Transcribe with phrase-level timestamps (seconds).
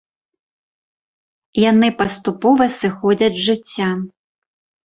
[1.71, 3.89] Яны паступова сыходзяць з жыцця.